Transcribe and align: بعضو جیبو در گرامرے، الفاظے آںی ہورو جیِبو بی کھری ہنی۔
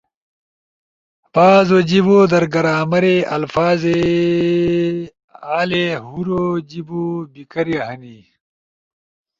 بعضو 1.35 1.77
جیبو 1.89 2.17
در 2.31 2.43
گرامرے، 2.53 3.15
الفاظے 3.35 4.01
آںی 5.59 5.85
ہورو 6.05 6.43
جیِبو 6.69 7.03
بی 7.31 7.43
کھری 7.51 7.77
ہنی۔ 7.87 8.17